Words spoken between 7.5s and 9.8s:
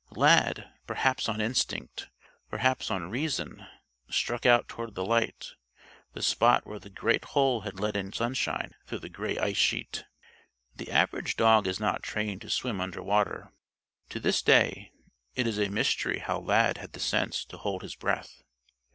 had let in sunshine through the gray ice